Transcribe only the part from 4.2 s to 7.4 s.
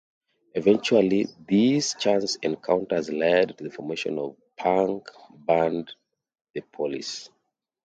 the punk band The Police.